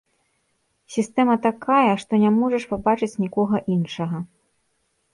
Сістэма 0.95 1.35
такая, 1.43 1.93
што 2.05 2.13
не 2.25 2.33
можаш 2.41 2.67
пабачыць 2.75 3.13
нікога 3.29 3.57
іншага. 3.79 4.17